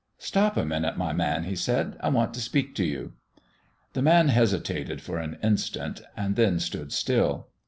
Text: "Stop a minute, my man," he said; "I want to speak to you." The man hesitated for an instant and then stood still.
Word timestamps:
"Stop 0.17 0.57
a 0.57 0.65
minute, 0.65 0.97
my 0.97 1.13
man," 1.13 1.43
he 1.43 1.55
said; 1.55 1.95
"I 1.99 2.09
want 2.09 2.33
to 2.33 2.41
speak 2.41 2.73
to 2.73 2.83
you." 2.85 3.13
The 3.93 4.01
man 4.01 4.29
hesitated 4.29 4.99
for 4.99 5.19
an 5.19 5.37
instant 5.43 6.01
and 6.17 6.35
then 6.35 6.57
stood 6.59 6.91
still. 6.91 7.49